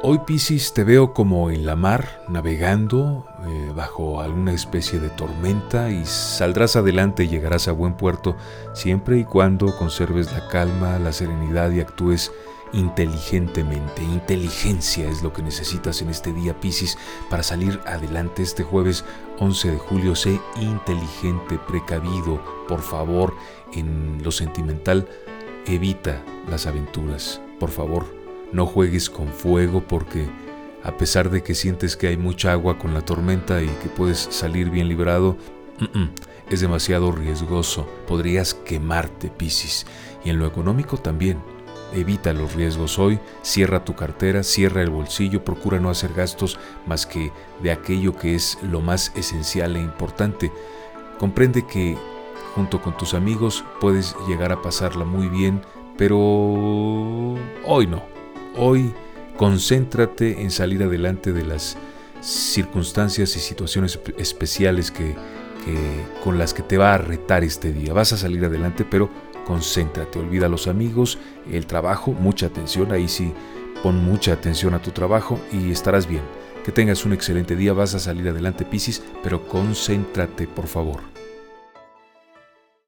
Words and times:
Hoy 0.00 0.20
Piscis 0.20 0.74
te 0.74 0.84
veo 0.84 1.12
como 1.12 1.50
en 1.50 1.66
la 1.66 1.74
mar, 1.74 2.22
navegando 2.28 3.26
eh, 3.44 3.72
bajo 3.74 4.20
alguna 4.20 4.52
especie 4.52 5.00
de 5.00 5.10
tormenta 5.10 5.90
y 5.90 6.04
saldrás 6.04 6.76
adelante 6.76 7.24
y 7.24 7.28
llegarás 7.28 7.66
a 7.66 7.72
buen 7.72 7.94
puerto 7.94 8.36
siempre 8.74 9.18
y 9.18 9.24
cuando 9.24 9.76
conserves 9.76 10.30
la 10.30 10.46
calma, 10.46 11.00
la 11.00 11.12
serenidad 11.12 11.72
y 11.72 11.80
actúes 11.80 12.30
inteligentemente. 12.72 14.04
Inteligencia 14.04 15.10
es 15.10 15.24
lo 15.24 15.32
que 15.32 15.42
necesitas 15.42 16.00
en 16.00 16.10
este 16.10 16.32
día 16.32 16.60
Piscis 16.60 16.96
para 17.28 17.42
salir 17.42 17.80
adelante 17.84 18.44
este 18.44 18.62
jueves 18.62 19.04
11 19.40 19.72
de 19.72 19.78
julio. 19.78 20.14
Sé 20.14 20.40
inteligente, 20.60 21.58
precavido, 21.66 22.40
por 22.68 22.82
favor, 22.82 23.34
en 23.72 24.22
lo 24.22 24.30
sentimental, 24.30 25.08
evita 25.66 26.22
las 26.48 26.68
aventuras, 26.68 27.40
por 27.58 27.70
favor 27.70 28.17
no 28.52 28.66
juegues 28.66 29.10
con 29.10 29.28
fuego 29.28 29.84
porque 29.86 30.26
a 30.82 30.96
pesar 30.96 31.30
de 31.30 31.42
que 31.42 31.54
sientes 31.54 31.96
que 31.96 32.08
hay 32.08 32.16
mucha 32.16 32.52
agua 32.52 32.78
con 32.78 32.94
la 32.94 33.02
tormenta 33.02 33.62
y 33.62 33.68
que 33.82 33.88
puedes 33.88 34.18
salir 34.18 34.70
bien 34.70 34.88
librado, 34.88 35.36
es 36.48 36.60
demasiado 36.60 37.12
riesgoso. 37.12 37.86
Podrías 38.06 38.54
quemarte, 38.54 39.28
Piscis. 39.28 39.86
Y 40.24 40.30
en 40.30 40.38
lo 40.38 40.46
económico 40.46 40.96
también. 40.96 41.38
Evita 41.94 42.34
los 42.34 42.54
riesgos 42.54 42.98
hoy, 42.98 43.18
cierra 43.40 43.82
tu 43.82 43.94
cartera, 43.94 44.42
cierra 44.42 44.82
el 44.82 44.90
bolsillo, 44.90 45.42
procura 45.42 45.80
no 45.80 45.88
hacer 45.88 46.12
gastos 46.12 46.58
más 46.86 47.06
que 47.06 47.32
de 47.62 47.72
aquello 47.72 48.14
que 48.14 48.34
es 48.34 48.58
lo 48.62 48.82
más 48.82 49.10
esencial 49.16 49.74
e 49.74 49.80
importante. 49.80 50.52
Comprende 51.18 51.66
que 51.66 51.96
junto 52.54 52.82
con 52.82 52.94
tus 52.94 53.14
amigos 53.14 53.64
puedes 53.80 54.14
llegar 54.28 54.52
a 54.52 54.60
pasarla 54.60 55.06
muy 55.06 55.30
bien, 55.30 55.62
pero 55.96 56.18
hoy 57.64 57.86
no. 57.86 58.17
Hoy 58.60 58.92
concéntrate 59.36 60.42
en 60.42 60.50
salir 60.50 60.82
adelante 60.82 61.32
de 61.32 61.44
las 61.44 61.76
circunstancias 62.20 63.36
y 63.36 63.38
situaciones 63.38 64.00
especiales 64.18 64.90
que, 64.90 65.14
con 66.24 66.38
las 66.38 66.54
que 66.54 66.64
te 66.64 66.76
va 66.76 66.94
a 66.94 66.98
retar 66.98 67.44
este 67.44 67.72
día. 67.72 67.92
Vas 67.92 68.12
a 68.12 68.16
salir 68.16 68.44
adelante, 68.44 68.84
pero 68.84 69.10
concéntrate, 69.46 70.18
olvida 70.18 70.48
los 70.48 70.66
amigos, 70.66 71.18
el 71.52 71.66
trabajo, 71.66 72.12
mucha 72.12 72.46
atención, 72.46 72.90
ahí 72.90 73.06
sí 73.06 73.32
pon 73.84 74.04
mucha 74.04 74.32
atención 74.32 74.74
a 74.74 74.82
tu 74.82 74.90
trabajo 74.90 75.38
y 75.52 75.70
estarás 75.70 76.08
bien. 76.08 76.22
Que 76.64 76.72
tengas 76.72 77.04
un 77.04 77.12
excelente 77.12 77.54
día, 77.54 77.72
vas 77.72 77.94
a 77.94 78.00
salir 78.00 78.28
adelante 78.28 78.64
Piscis, 78.64 79.04
pero 79.22 79.46
concéntrate 79.46 80.48
por 80.48 80.66
favor. 80.66 81.00